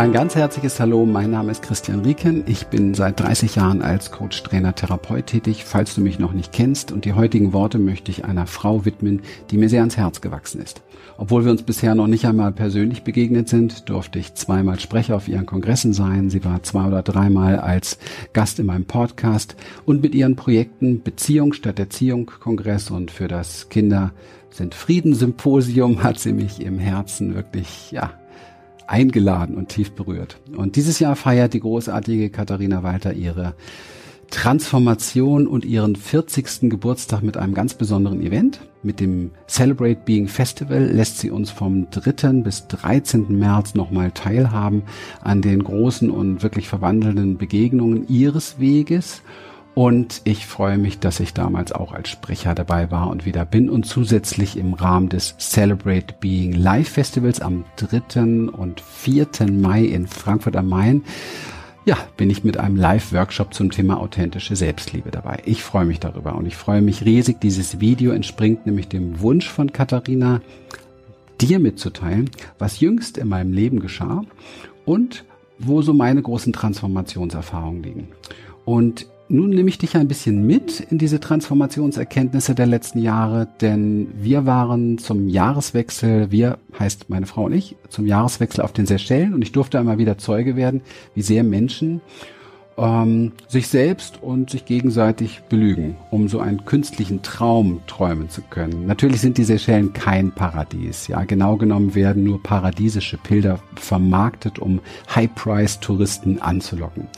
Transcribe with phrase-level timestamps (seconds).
[0.00, 2.44] Ein ganz herzliches Hallo, mein Name ist Christian Rieken.
[2.46, 6.52] Ich bin seit 30 Jahren als Coach, Trainer, Therapeut tätig, falls du mich noch nicht
[6.52, 6.90] kennst.
[6.90, 10.62] Und die heutigen Worte möchte ich einer Frau widmen, die mir sehr ans Herz gewachsen
[10.62, 10.80] ist.
[11.18, 15.28] Obwohl wir uns bisher noch nicht einmal persönlich begegnet sind, durfte ich zweimal Sprecher auf
[15.28, 16.30] ihren Kongressen sein.
[16.30, 17.98] Sie war zwei oder dreimal als
[18.32, 19.54] Gast in meinem Podcast
[19.84, 24.12] und mit ihren Projekten Beziehung statt Erziehung Kongress und für das Kinder
[24.48, 28.14] sind Frieden Symposium hat sie mich im Herzen wirklich, ja,
[28.90, 30.40] eingeladen und tief berührt.
[30.56, 33.54] Und dieses Jahr feiert die großartige Katharina Walter ihre
[34.30, 36.70] Transformation und ihren 40.
[36.70, 38.60] Geburtstag mit einem ganz besonderen Event.
[38.82, 42.42] Mit dem Celebrate Being Festival lässt sie uns vom 3.
[42.42, 43.38] bis 13.
[43.38, 44.82] März nochmal teilhaben
[45.20, 49.22] an den großen und wirklich verwandelnden Begegnungen ihres Weges
[49.74, 53.70] und ich freue mich, dass ich damals auch als Sprecher dabei war und wieder bin
[53.70, 58.50] und zusätzlich im Rahmen des Celebrate Being Live Festivals am 3.
[58.52, 59.28] und 4.
[59.50, 61.02] Mai in Frankfurt am Main
[61.86, 65.42] ja, bin ich mit einem Live-Workshop zum Thema authentische Selbstliebe dabei.
[65.46, 67.40] Ich freue mich darüber und ich freue mich riesig.
[67.40, 70.42] Dieses Video entspringt nämlich dem Wunsch von Katharina,
[71.40, 74.22] dir mitzuteilen, was jüngst in meinem Leben geschah
[74.84, 75.24] und
[75.58, 78.08] wo so meine großen Transformationserfahrungen liegen.
[78.64, 84.08] Und nun nehme ich dich ein bisschen mit in diese Transformationserkenntnisse der letzten Jahre, denn
[84.14, 89.32] wir waren zum Jahreswechsel, wir heißt meine Frau und ich, zum Jahreswechsel auf den Seychellen
[89.32, 90.82] und ich durfte einmal wieder Zeuge werden,
[91.14, 92.00] wie sehr Menschen
[92.80, 98.86] ähm, sich selbst und sich gegenseitig belügen, um so einen künstlichen Traum träumen zu können.
[98.86, 101.06] Natürlich sind die Seychellen kein Paradies.
[101.06, 104.80] Ja, genau genommen werden nur paradiesische Bilder vermarktet, um
[105.14, 107.08] High-Price-Touristen anzulocken.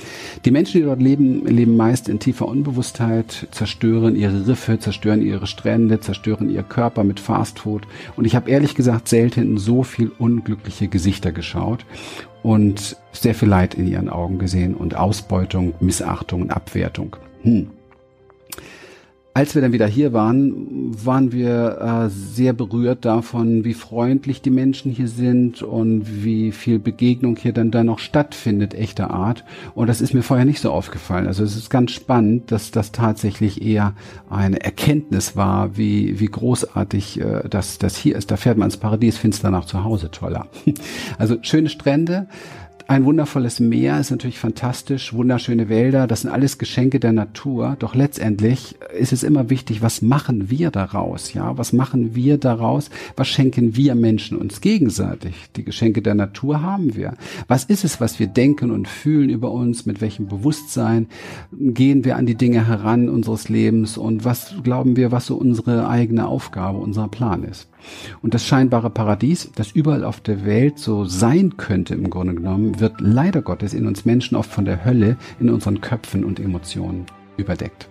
[0.45, 5.47] Die Menschen, die dort leben, leben meist in tiefer Unbewusstheit, zerstören ihre Riffe, zerstören ihre
[5.47, 7.83] Strände, zerstören ihr Körper mit Fastfood.
[8.17, 11.87] Und ich habe ehrlich gesagt selten so viel unglückliche Gesichter geschaut
[12.43, 17.17] und sehr viel Leid in ihren Augen gesehen und Ausbeutung, Missachtung und Abwertung.
[17.43, 17.71] Hm.
[19.35, 24.51] Als wir dann wieder hier waren, waren wir äh, sehr berührt davon, wie freundlich die
[24.51, 29.43] Menschen hier sind und wie viel Begegnung hier dann da noch stattfindet, echter Art.
[29.75, 31.27] Und das ist mir vorher nicht so aufgefallen.
[31.27, 33.95] Also es ist ganz spannend, dass das tatsächlich eher
[34.29, 38.31] eine Erkenntnis war, wie, wie großartig äh, das, das hier ist.
[38.31, 40.47] Da fährt man ins Paradies, findest danach zu Hause toller.
[41.19, 42.27] Also schöne Strände,
[42.89, 47.77] ein wundervolles Meer ist natürlich fantastisch, wunderschöne Wälder, das sind alles Geschenke der Natur.
[47.79, 51.33] Doch letztendlich ist es immer wichtig, was machen wir daraus?
[51.33, 52.91] Ja, was machen wir daraus?
[53.17, 55.35] Was schenken wir Menschen uns gegenseitig?
[55.57, 57.15] Die Geschenke der Natur haben wir.
[57.49, 59.87] Was ist es, was wir denken und fühlen über uns?
[59.87, 61.09] Mit welchem Bewusstsein
[61.53, 63.97] gehen wir an die Dinge heran unseres Lebens?
[63.97, 67.69] Und was glauben wir, was so unsere eigene Aufgabe, unser Plan ist?
[68.21, 72.72] Und das scheinbare Paradies, das überall auf der Welt so sein könnte im Grunde genommen,
[72.81, 77.07] wird leider Gottes in uns Menschen oft von der Hölle in unseren Köpfen und Emotionen
[77.37, 77.89] überdeckt.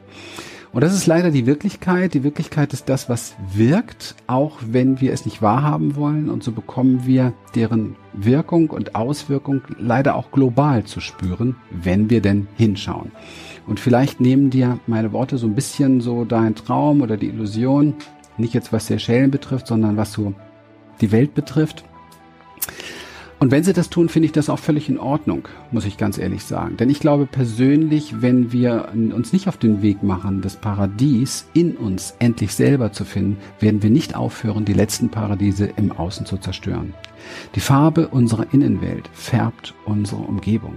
[0.74, 2.14] Und das ist leider die Wirklichkeit.
[2.14, 6.30] Die Wirklichkeit ist das, was wirkt, auch wenn wir es nicht wahrhaben wollen.
[6.30, 12.22] Und so bekommen wir deren Wirkung und Auswirkung leider auch global zu spüren, wenn wir
[12.22, 13.12] denn hinschauen.
[13.68, 17.96] Und vielleicht nehmen dir meine Worte so ein bisschen so dein Traum oder die Illusion
[18.38, 20.34] nicht jetzt was Seychellen betrifft, sondern was so
[21.02, 21.84] die Welt betrifft.
[23.42, 26.20] Und wenn sie das tun, finde ich das auch völlig in Ordnung, muss ich ganz
[26.20, 26.78] ehrlich sagen.
[26.78, 31.76] Denn ich glaube persönlich, wenn wir uns nicht auf den Weg machen, das Paradies in
[31.76, 36.38] uns endlich selber zu finden, werden wir nicht aufhören, die letzten Paradiese im Außen zu
[36.38, 36.94] zerstören.
[37.56, 40.76] Die Farbe unserer Innenwelt färbt unsere Umgebung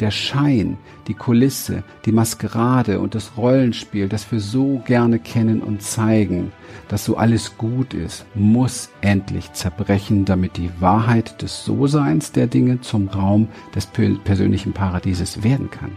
[0.00, 5.82] der Schein, die Kulisse, die Maskerade und das Rollenspiel, das wir so gerne kennen und
[5.82, 6.52] zeigen,
[6.88, 12.80] dass so alles gut ist, muss endlich zerbrechen, damit die Wahrheit des So-Seins der Dinge
[12.80, 15.96] zum Raum des persönlichen Paradieses werden kann.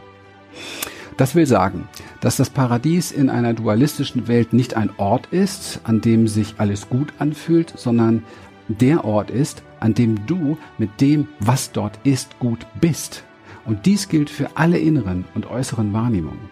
[1.18, 1.90] Das will sagen,
[2.22, 6.88] dass das Paradies in einer dualistischen Welt nicht ein Ort ist, an dem sich alles
[6.88, 8.24] gut anfühlt, sondern
[8.70, 13.26] der Ort ist, an dem du mit dem, was dort ist, gut bist.
[13.66, 16.50] Und dies gilt für alle inneren und äußeren Wahrnehmungen.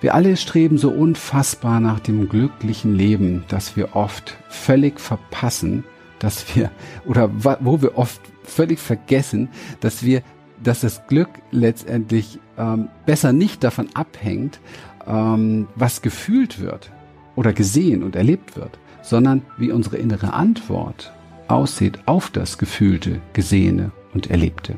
[0.00, 5.84] Wir alle streben so unfassbar nach dem glücklichen Leben, dass wir oft völlig verpassen,
[6.18, 6.70] dass wir,
[7.06, 7.30] oder
[7.60, 9.48] wo wir oft völlig vergessen,
[9.80, 10.22] dass wir,
[10.62, 14.60] dass das Glück letztendlich ähm, besser nicht davon abhängt,
[15.06, 16.90] ähm, was gefühlt wird
[17.34, 21.12] oder gesehen und erlebt wird, sondern wie unsere innere Antwort
[21.48, 24.76] aussieht auf das Gefühlte, Gesehene und Erlebte.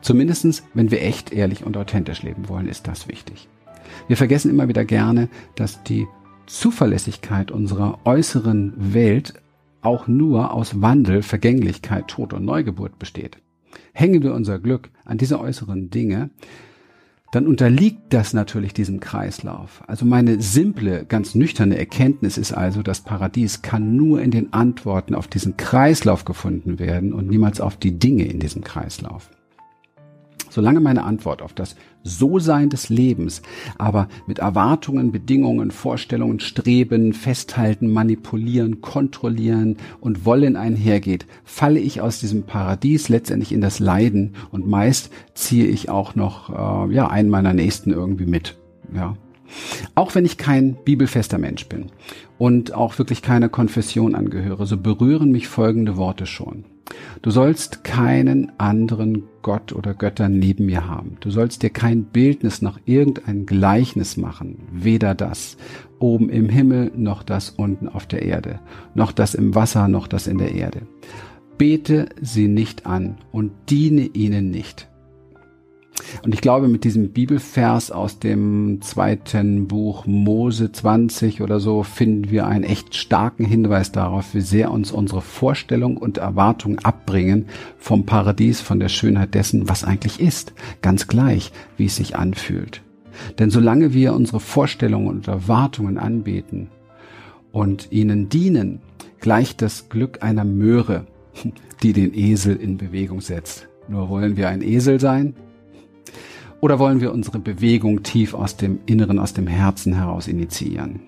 [0.00, 3.48] Zumindestens, wenn wir echt, ehrlich und authentisch leben wollen, ist das wichtig.
[4.08, 6.06] Wir vergessen immer wieder gerne, dass die
[6.46, 9.34] Zuverlässigkeit unserer äußeren Welt
[9.82, 13.38] auch nur aus Wandel, Vergänglichkeit, Tod und Neugeburt besteht.
[13.92, 16.30] hängen wir unser Glück an diese äußeren Dinge,
[17.32, 19.82] dann unterliegt das natürlich diesem Kreislauf.
[19.86, 25.14] Also meine simple, ganz nüchterne Erkenntnis ist also, das Paradies kann nur in den Antworten
[25.14, 29.30] auf diesen Kreislauf gefunden werden und niemals auf die Dinge in diesem Kreislauf.
[30.50, 33.40] Solange meine Antwort auf das So-Sein des Lebens
[33.78, 42.20] aber mit Erwartungen, Bedingungen, Vorstellungen, Streben, Festhalten, Manipulieren, Kontrollieren und Wollen einhergeht, falle ich aus
[42.20, 47.30] diesem Paradies letztendlich in das Leiden und meist ziehe ich auch noch äh, ja einen
[47.30, 48.58] meiner Nächsten irgendwie mit.
[48.94, 49.14] Ja,
[49.94, 51.86] auch wenn ich kein bibelfester Mensch bin
[52.38, 56.64] und auch wirklich keiner Konfession angehöre, so berühren mich folgende Worte schon.
[57.22, 61.16] Du sollst keinen anderen Gott oder Göttern neben mir haben.
[61.20, 65.56] Du sollst dir kein Bildnis noch irgendein Gleichnis machen, weder das
[65.98, 68.60] oben im Himmel noch das unten auf der Erde,
[68.94, 70.82] noch das im Wasser noch das in der Erde.
[71.58, 74.89] Bete sie nicht an und diene ihnen nicht.
[76.22, 82.30] Und ich glaube, mit diesem Bibelvers aus dem zweiten Buch Mose 20 oder so finden
[82.30, 87.46] wir einen echt starken Hinweis darauf, wie sehr uns unsere Vorstellung und Erwartung abbringen
[87.78, 90.52] vom Paradies, von der Schönheit dessen, was eigentlich ist.
[90.82, 92.82] Ganz gleich, wie es sich anfühlt.
[93.38, 96.68] Denn solange wir unsere Vorstellungen und Erwartungen anbeten
[97.52, 98.80] und ihnen dienen,
[99.20, 101.06] gleicht das Glück einer Möhre,
[101.82, 103.68] die den Esel in Bewegung setzt.
[103.88, 105.34] Nur wollen wir ein Esel sein?
[106.60, 111.00] Oder wollen wir unsere Bewegung tief aus dem Inneren, aus dem Herzen heraus initiieren?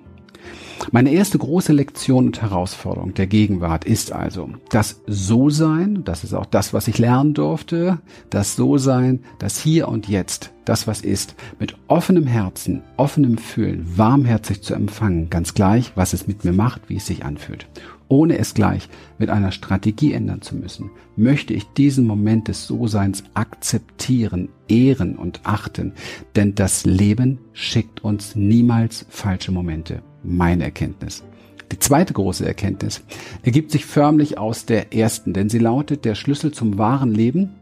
[0.90, 6.46] Meine erste große Lektion und Herausforderung der Gegenwart ist also das So-Sein, das ist auch
[6.46, 8.00] das, was ich lernen durfte,
[8.30, 14.62] das So-Sein, das Hier und Jetzt, das, was ist, mit offenem Herzen, offenem Fühlen, warmherzig
[14.62, 17.68] zu empfangen, ganz gleich, was es mit mir macht, wie es sich anfühlt
[18.12, 23.24] ohne es gleich mit einer Strategie ändern zu müssen, möchte ich diesen Moment des So-Seins
[23.32, 25.94] akzeptieren, ehren und achten,
[26.36, 30.02] denn das Leben schickt uns niemals falsche Momente.
[30.22, 31.24] Meine Erkenntnis.
[31.72, 33.02] Die zweite große Erkenntnis
[33.44, 37.54] ergibt sich förmlich aus der ersten, denn sie lautet, der Schlüssel zum wahren Leben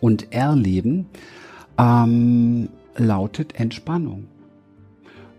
[0.00, 1.04] und Erleben
[1.76, 4.28] ähm, lautet Entspannung.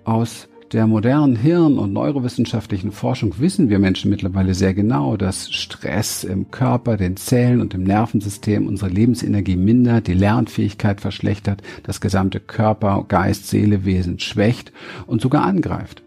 [0.04, 6.24] Aus der modernen Hirn- und neurowissenschaftlichen Forschung wissen wir Menschen mittlerweile sehr genau, dass Stress
[6.24, 12.40] im Körper, den Zellen und im Nervensystem unsere Lebensenergie mindert, die Lernfähigkeit verschlechtert, das gesamte
[12.40, 14.74] Körper, Geist, Seele, Wesen schwächt
[15.06, 16.04] und sogar angreift.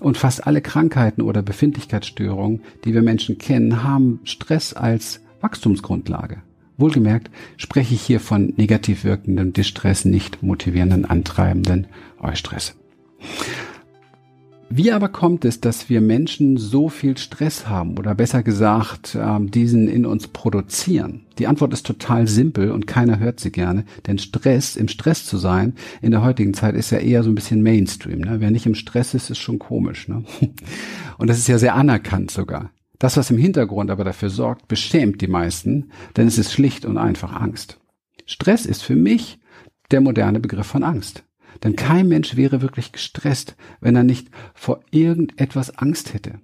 [0.00, 6.38] Und fast alle Krankheiten oder Befindlichkeitsstörungen, die wir Menschen kennen, haben Stress als Wachstumsgrundlage.
[6.76, 11.88] Wohlgemerkt spreche ich hier von negativ wirkendem Distress, nicht motivierenden, antreibenden
[12.20, 12.76] Eustress.
[14.70, 19.50] Wie aber kommt es, dass wir Menschen so viel Stress haben oder besser gesagt ähm,
[19.50, 21.22] diesen in uns produzieren?
[21.38, 25.38] Die Antwort ist total simpel und keiner hört sie gerne, denn Stress, im Stress zu
[25.38, 28.20] sein in der heutigen Zeit ist ja eher so ein bisschen Mainstream.
[28.20, 28.40] Ne?
[28.40, 30.06] Wer nicht im Stress ist, ist schon komisch.
[30.06, 30.24] Ne?
[31.16, 32.70] Und das ist ja sehr anerkannt sogar.
[32.98, 36.98] Das, was im Hintergrund aber dafür sorgt, beschämt die meisten, denn es ist schlicht und
[36.98, 37.78] einfach Angst.
[38.26, 39.38] Stress ist für mich
[39.92, 41.24] der moderne Begriff von Angst.
[41.62, 46.40] Denn kein Mensch wäre wirklich gestresst, wenn er nicht vor irgendetwas Angst hätte.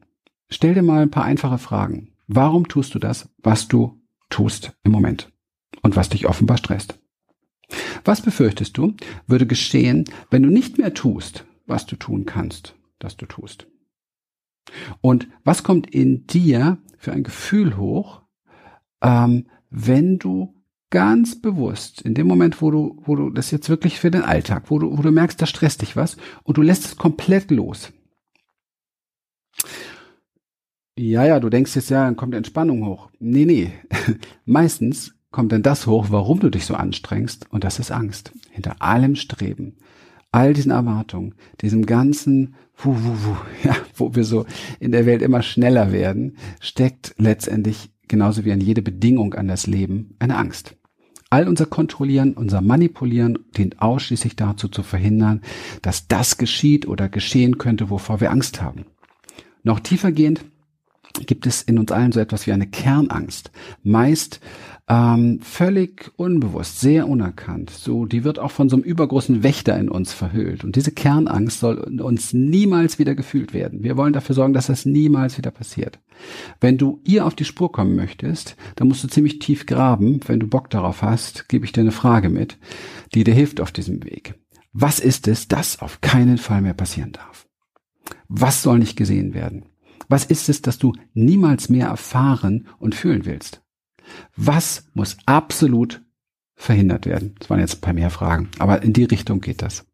[0.49, 2.13] Stell dir mal ein paar einfache Fragen.
[2.27, 5.33] Warum tust du das, was du tust im Moment
[5.83, 6.99] und was dich offenbar stresst?
[8.05, 8.95] Was befürchtest du,
[9.27, 13.67] würde geschehen, wenn du nicht mehr tust, was du tun kannst, dass du tust?
[15.01, 18.23] Und was kommt in dir für ein Gefühl hoch,
[19.03, 20.54] ähm, wenn du
[20.95, 24.71] ganz bewusst, in dem Moment, wo du, wo du das jetzt wirklich für den Alltag,
[24.71, 27.93] wo du, wo du merkst, da stresst dich was und du lässt es komplett los.
[30.97, 33.11] Ja, ja, du denkst jetzt, ja, dann kommt Entspannung hoch.
[33.19, 33.73] Nee, nee.
[34.45, 38.31] Meistens kommt dann das hoch, warum du dich so anstrengst und das ist Angst.
[38.53, 39.79] Hinter allem Streben,
[40.31, 44.47] all diesen Erwartungen, diesem ganzen, wuh, wuh, wuh, ja, wo wir so
[44.79, 49.67] in der Welt immer schneller werden, steckt letztendlich genauso wie an jede Bedingung an das
[49.67, 50.77] Leben eine Angst.
[51.35, 55.41] All unser Kontrollieren, unser Manipulieren dient ausschließlich dazu zu verhindern,
[55.83, 58.87] dass das geschieht oder geschehen könnte, wovor wir Angst haben.
[59.65, 60.45] Noch tiefergehend
[61.27, 63.51] gibt es in uns allen so etwas wie eine Kernangst.
[63.83, 64.39] Meist
[64.87, 67.71] ähm, völlig unbewusst, sehr unerkannt.
[67.71, 70.63] So, die wird auch von so einem übergroßen Wächter in uns verhüllt.
[70.63, 73.83] Und diese Kernangst soll uns niemals wieder gefühlt werden.
[73.83, 76.01] Wir wollen dafür sorgen, dass das niemals wieder passiert.
[76.61, 80.21] Wenn du ihr auf die Spur kommen möchtest, dann musst du ziemlich tief graben.
[80.27, 82.59] Wenn du Bock darauf hast, gebe ich dir eine Frage mit,
[83.15, 84.35] die dir hilft auf diesem Weg.
[84.75, 87.47] Was ist es, das auf keinen Fall mehr passieren darf?
[88.29, 89.65] Was soll nicht gesehen werden?
[90.09, 93.64] Was ist es, das du niemals mehr erfahren und fühlen willst?
[94.37, 96.03] Was muss absolut
[96.55, 97.35] verhindert werden?
[97.39, 99.85] Das waren jetzt ein paar mehr Fragen, aber in die Richtung geht das.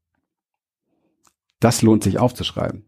[1.61, 2.85] Das lohnt sich aufzuschreiben.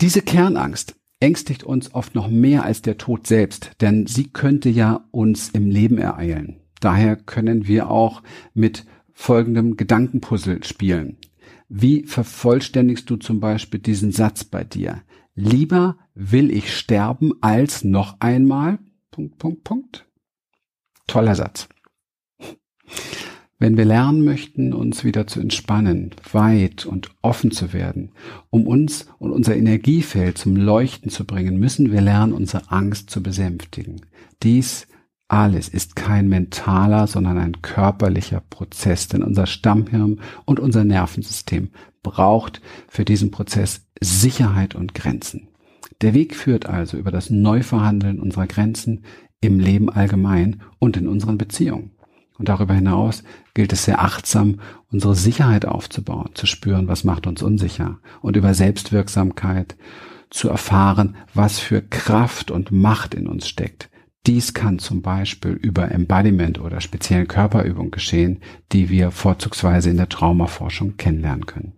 [0.00, 5.06] Diese Kernangst ängstigt uns oft noch mehr als der Tod selbst, denn sie könnte ja
[5.10, 6.60] uns im Leben ereilen.
[6.80, 8.22] Daher können wir auch
[8.52, 11.16] mit folgendem Gedankenpuzzle spielen.
[11.68, 15.02] Wie vervollständigst du zum Beispiel diesen Satz bei dir?
[15.34, 18.78] Lieber will ich sterben als noch einmal.
[19.14, 20.06] Punkt, Punkt, Punkt.
[21.06, 21.68] Toller Satz.
[23.60, 28.10] Wenn wir lernen möchten, uns wieder zu entspannen, weit und offen zu werden,
[28.50, 33.22] um uns und unser Energiefeld zum Leuchten zu bringen, müssen wir lernen, unsere Angst zu
[33.22, 34.00] besänftigen.
[34.42, 34.88] Dies
[35.28, 41.70] alles ist kein mentaler, sondern ein körperlicher Prozess, denn unser Stammhirn und unser Nervensystem
[42.02, 45.46] braucht für diesen Prozess Sicherheit und Grenzen.
[46.04, 49.06] Der Weg führt also über das Neuverhandeln unserer Grenzen
[49.40, 51.92] im Leben allgemein und in unseren Beziehungen.
[52.36, 54.60] Und darüber hinaus gilt es sehr achtsam,
[54.92, 59.78] unsere Sicherheit aufzubauen, zu spüren, was macht uns unsicher und über Selbstwirksamkeit
[60.28, 63.88] zu erfahren, was für Kraft und Macht in uns steckt.
[64.26, 68.40] Dies kann zum Beispiel über Embodiment oder speziellen Körperübungen geschehen,
[68.72, 71.72] die wir vorzugsweise in der Traumaforschung kennenlernen können.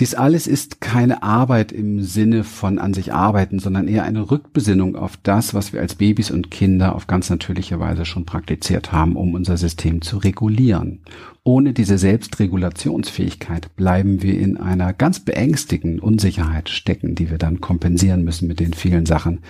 [0.00, 4.96] Dies alles ist keine Arbeit im Sinne von an sich arbeiten, sondern eher eine Rückbesinnung
[4.96, 9.14] auf das, was wir als Babys und Kinder auf ganz natürliche Weise schon praktiziert haben,
[9.14, 11.04] um unser System zu regulieren.
[11.44, 18.24] Ohne diese Selbstregulationsfähigkeit bleiben wir in einer ganz beängstigenden Unsicherheit stecken, die wir dann kompensieren
[18.24, 19.42] müssen mit den vielen Sachen,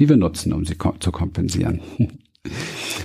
[0.00, 1.80] die wir nutzen, um sie zu kompensieren.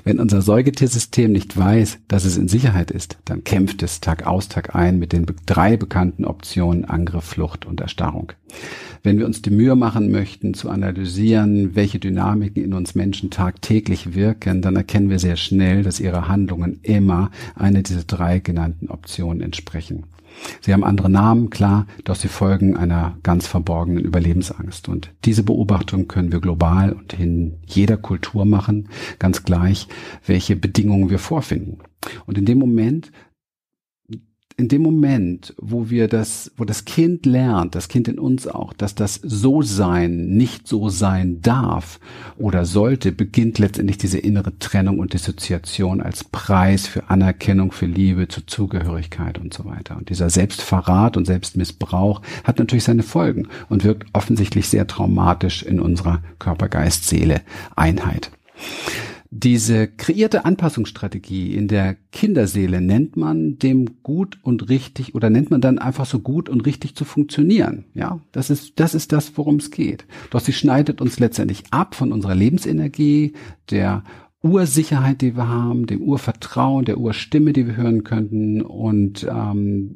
[0.04, 4.50] Wenn unser Säugetiersystem nicht weiß, dass es in Sicherheit ist, dann kämpft es Tag aus,
[4.50, 8.32] Tag ein mit den drei bekannten Optionen Angriff, Flucht und Erstarrung.
[9.04, 14.14] Wenn wir uns die Mühe machen möchten, zu analysieren, welche Dynamiken in uns Menschen tagtäglich
[14.14, 19.42] wirken, dann erkennen wir sehr schnell, dass ihre Handlungen immer eine dieser drei genannten Optionen
[19.42, 20.04] entsprechen.
[20.62, 24.90] Sie haben andere Namen, klar, doch sie folgen einer ganz verborgenen Überlebensangst.
[24.90, 29.88] Und diese Beobachtung können wir global und in jeder Kultur machen, ganz gleich,
[30.26, 31.80] welche Bedingungen wir vorfinden.
[32.26, 33.12] Und in dem Moment
[34.60, 38.74] in dem Moment, wo wir das, wo das Kind lernt, das Kind in uns auch,
[38.74, 42.00] dass das so sein nicht so sein darf
[42.38, 48.28] oder sollte, beginnt letztendlich diese innere Trennung und Dissoziation als Preis für Anerkennung, für Liebe,
[48.28, 49.96] zur Zugehörigkeit und so weiter.
[49.96, 55.80] Und dieser Selbstverrat und Selbstmissbrauch hat natürlich seine Folgen und wirkt offensichtlich sehr traumatisch in
[55.80, 58.30] unserer Körper-Geist-Seele-Einheit.
[59.32, 65.62] Diese kreierte Anpassungsstrategie in der Kinderseele nennt man dem gut und richtig oder nennt man
[65.62, 67.86] dann einfach so gut und richtig zu funktionieren.
[67.94, 70.06] Ja, das ist, das ist das, worum es geht.
[70.32, 73.34] Doch sie schneidet uns letztendlich ab von unserer Lebensenergie,
[73.70, 74.04] der
[74.42, 78.62] Ursicherheit, die wir haben, dem Urvertrauen, der Urstimme, die wir hören könnten.
[78.64, 79.96] Und ähm,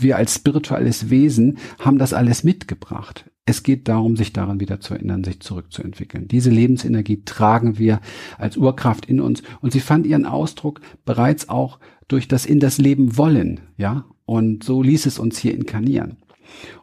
[0.00, 3.24] wir als spirituelles Wesen haben das alles mitgebracht.
[3.46, 6.28] Es geht darum, sich daran wieder zu erinnern, sich zurückzuentwickeln.
[6.28, 8.00] Diese Lebensenergie tragen wir
[8.38, 12.78] als Urkraft in uns und sie fand ihren Ausdruck bereits auch durch das in das
[12.78, 14.06] Leben wollen, ja?
[14.24, 16.16] Und so ließ es uns hier inkarnieren.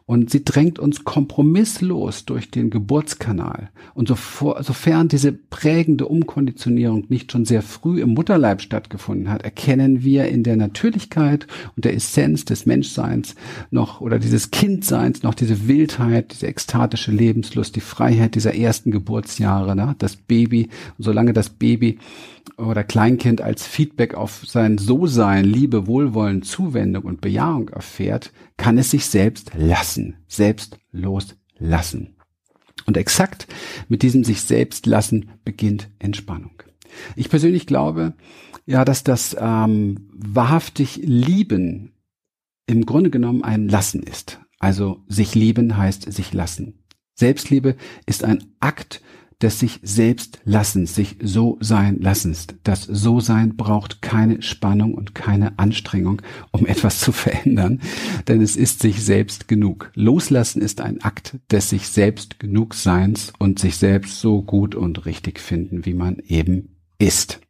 [0.06, 3.70] Und sie drängt uns kompromisslos durch den Geburtskanal.
[3.94, 10.26] Und sofern diese prägende Umkonditionierung nicht schon sehr früh im Mutterleib stattgefunden hat, erkennen wir
[10.26, 13.34] in der Natürlichkeit und der Essenz des Menschseins
[13.70, 19.76] noch oder dieses Kindseins noch diese Wildheit, diese ekstatische Lebenslust, die Freiheit dieser ersten Geburtsjahre,
[19.76, 19.94] ne?
[19.98, 20.68] das Baby.
[20.98, 21.98] Und solange das Baby
[22.56, 28.90] oder Kleinkind als Feedback auf sein So-Sein, Liebe, Wohlwollen, Zuwendung und Bejahung erfährt, kann es
[28.90, 29.91] sich selbst lassen,
[30.26, 32.16] selbst loslassen.
[32.86, 33.46] Und exakt
[33.88, 36.62] mit diesem sich selbst lassen beginnt Entspannung.
[37.16, 38.14] Ich persönlich glaube,
[38.66, 41.92] ja, dass das ähm, wahrhaftig Lieben
[42.66, 44.40] im Grunde genommen ein Lassen ist.
[44.58, 46.84] Also sich lieben heißt sich lassen.
[47.14, 49.02] Selbstliebe ist ein Akt
[49.42, 52.46] des sich selbst Lassens, sich so sein Lassens.
[52.62, 57.80] Das So-Sein braucht keine Spannung und keine Anstrengung, um etwas zu verändern,
[58.28, 59.90] denn es ist sich selbst genug.
[59.94, 65.06] Loslassen ist ein Akt des sich selbst genug Seins und sich selbst so gut und
[65.06, 67.40] richtig finden, wie man eben ist.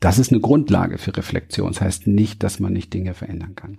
[0.00, 1.68] Das ist eine Grundlage für Reflexion.
[1.68, 3.78] Das heißt nicht, dass man nicht Dinge verändern kann.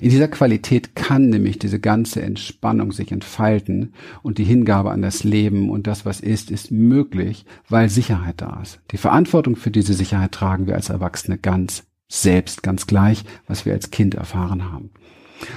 [0.00, 5.22] In dieser Qualität kann nämlich diese ganze Entspannung sich entfalten und die Hingabe an das
[5.22, 8.80] Leben und das, was ist, ist möglich, weil Sicherheit da ist.
[8.90, 13.74] Die Verantwortung für diese Sicherheit tragen wir als Erwachsene ganz selbst, ganz gleich, was wir
[13.74, 14.90] als Kind erfahren haben.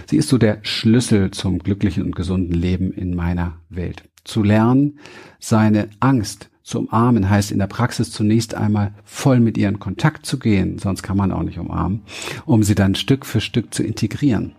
[0.10, 4.04] Sie ist so der Schlüssel zum glücklichen und gesunden Leben in meiner Welt.
[4.26, 5.00] Zu lernen,
[5.40, 10.26] seine Angst Zu umarmen heißt in der Praxis zunächst einmal voll mit ihr in Kontakt
[10.26, 12.04] zu gehen, sonst kann man auch nicht umarmen,
[12.46, 14.56] um sie dann Stück für Stück zu integrieren.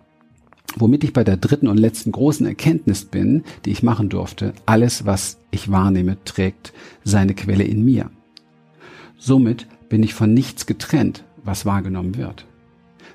[0.76, 5.06] Womit ich bei der dritten und letzten großen Erkenntnis bin, die ich machen durfte, alles,
[5.06, 8.11] was ich wahrnehme, trägt seine Quelle in mir.
[9.16, 12.46] Somit bin ich von nichts getrennt, was wahrgenommen wird.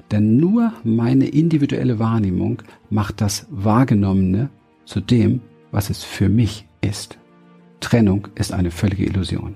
[0.10, 4.50] Denn nur meine individuelle Wahrnehmung macht das Wahrgenommene
[4.86, 7.19] zu dem, was es für mich ist.
[7.80, 9.56] Trennung ist eine völlige Illusion.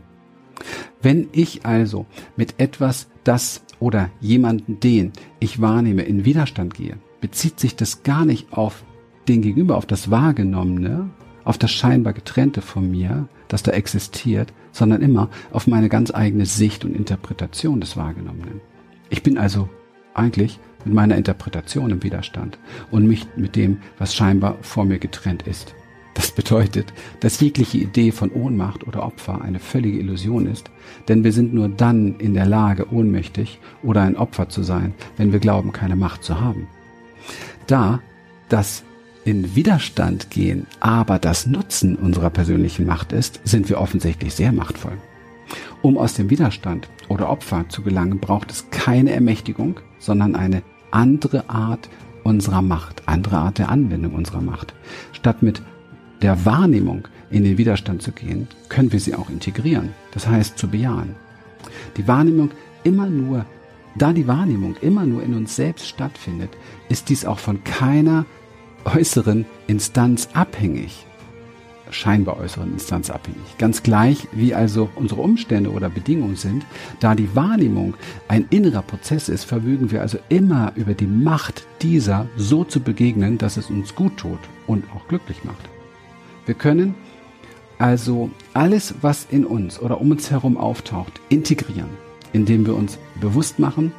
[1.02, 2.06] Wenn ich also
[2.38, 8.26] mit etwas, das oder jemanden, den ich wahrnehme, in Widerstand gehe, bezieht sich das gar
[8.26, 8.84] nicht auf
[9.28, 11.10] den Gegenüber, auf das Wahrgenommene,
[11.44, 16.46] auf das scheinbar getrennte von mir, das da existiert, sondern immer auf meine ganz eigene
[16.46, 18.62] Sicht und Interpretation des Wahrgenommenen.
[19.10, 19.70] Ich bin also
[20.14, 22.58] eigentlich mit meiner Interpretation im Widerstand
[22.92, 25.76] und mich mit dem, was scheinbar vor mir getrennt ist.
[26.14, 30.70] Das bedeutet, dass jegliche Idee von Ohnmacht oder Opfer eine völlige Illusion ist,
[31.08, 35.32] denn wir sind nur dann in der Lage, ohnmächtig oder ein Opfer zu sein, wenn
[35.32, 36.68] wir glauben, keine Macht zu haben.
[37.68, 38.00] Da
[38.50, 38.84] das
[39.26, 44.98] in Widerstand gehen, aber das Nutzen unserer persönlichen Macht ist, sind wir offensichtlich sehr machtvoll.
[45.82, 51.50] Um aus dem Widerstand oder Opfer zu gelangen, braucht es keine Ermächtigung, sondern eine andere
[51.50, 51.90] Art
[52.24, 54.74] unserer Macht, andere Art der Anwendung unserer Macht.
[55.12, 55.62] Statt mit
[56.24, 59.90] der Wahrnehmung in den Widerstand zu gehen, können wir sie auch integrieren.
[60.12, 61.16] Das heißt zu bejahen.
[61.98, 62.52] Die Wahrnehmung
[62.84, 63.46] immer nur,
[63.96, 66.50] da die Wahrnehmung immer nur in uns selbst stattfindet,
[66.90, 68.26] ist dies auch von keiner
[68.86, 71.06] äußeren Instanz abhängig
[71.94, 73.58] scheinbar äußeren Instanz abhängig.
[73.58, 76.66] Ganz gleich, wie also unsere Umstände oder Bedingungen sind,
[77.00, 77.94] da die Wahrnehmung
[78.28, 83.38] ein innerer Prozess ist, vermögen wir also immer über die Macht dieser so zu begegnen,
[83.38, 85.73] dass es uns gut tut und auch glücklich macht.
[86.46, 86.96] Wir können
[87.78, 91.90] also alles, was in uns oder um uns herum auftaucht, integrieren,
[92.32, 93.92] indem wir uns bewusst machen,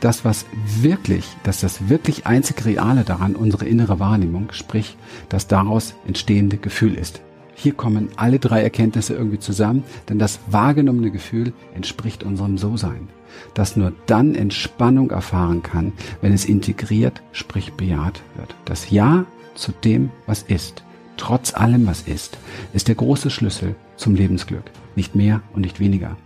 [0.00, 0.46] dass was
[0.80, 4.96] wirklich, dass das wirklich einzig Reale daran unsere innere Wahrnehmung, sprich
[5.28, 7.20] das daraus entstehende Gefühl ist.
[7.54, 13.08] Hier kommen alle drei Erkenntnisse irgendwie zusammen, denn das wahrgenommene Gefühl entspricht unserem So-Sein,
[13.54, 18.54] das nur dann Entspannung erfahren kann, wenn es integriert, sprich bejaht wird.
[18.64, 19.24] Das Ja
[19.56, 20.84] zu dem, was ist,
[21.18, 22.38] trotz allem, was ist,
[22.72, 24.64] ist der große Schlüssel zum Lebensglück,
[24.96, 26.16] nicht mehr und nicht weniger.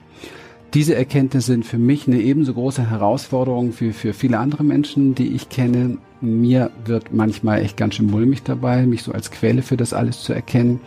[0.75, 5.29] Diese Erkenntnisse sind für mich eine ebenso große Herausforderung wie für viele andere Menschen, die
[5.35, 5.99] ich kenne.
[6.23, 10.23] Mir wird manchmal echt ganz schön mulmig dabei, mich so als Quelle für das alles
[10.23, 10.81] zu erkennen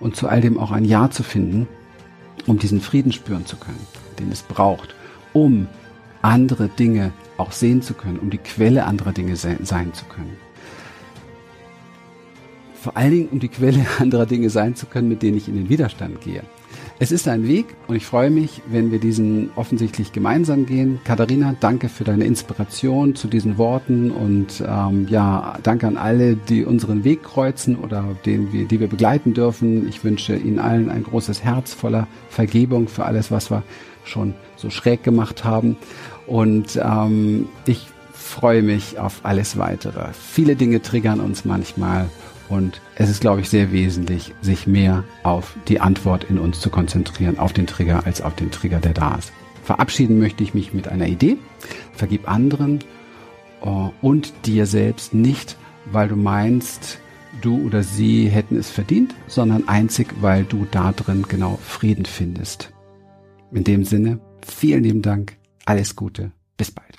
[0.00, 1.68] und zu all dem auch ein Ja zu finden,
[2.48, 3.78] um diesen Frieden spüren zu können,
[4.18, 4.96] den es braucht,
[5.32, 5.68] um
[6.20, 10.36] andere Dinge auch sehen zu können, um die Quelle anderer Dinge sein zu können.
[12.80, 15.54] Vor allen Dingen, um die Quelle anderer Dinge sein zu können, mit denen ich in
[15.54, 16.42] den Widerstand gehe.
[17.00, 20.98] Es ist ein Weg und ich freue mich, wenn wir diesen offensichtlich gemeinsam gehen.
[21.04, 26.64] Katharina, danke für deine Inspiration zu diesen Worten und ähm, ja, danke an alle, die
[26.64, 29.88] unseren Weg kreuzen oder den wir, die wir begleiten dürfen.
[29.88, 33.62] Ich wünsche Ihnen allen ein großes Herz voller Vergebung für alles, was wir
[34.02, 35.76] schon so schräg gemacht haben.
[36.26, 40.08] Und ähm, ich freue mich auf alles weitere.
[40.12, 42.08] Viele Dinge triggern uns manchmal
[42.48, 46.70] und es ist, glaube ich, sehr wesentlich, sich mehr auf die Antwort in uns zu
[46.70, 49.32] konzentrieren, auf den Trigger, als auf den Trigger, der da ist.
[49.62, 51.36] Verabschieden möchte ich mich mit einer Idee.
[51.92, 52.78] Vergib anderen
[53.62, 56.98] uh, und dir selbst nicht, weil du meinst,
[57.42, 62.72] du oder sie hätten es verdient, sondern einzig, weil du da drin genau Frieden findest.
[63.52, 66.98] In dem Sinne, vielen lieben Dank, alles Gute, bis bald.